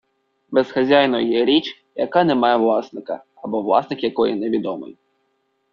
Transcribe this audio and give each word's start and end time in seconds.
Безхазяйною 0.51 1.27
є 1.27 1.45
річ, 1.45 1.83
яка 1.95 2.23
не 2.23 2.35
має 2.35 2.57
власника 2.57 3.23
або 3.35 3.61
власник 3.61 4.03
якої 4.03 4.35
невідомий. 4.35 4.97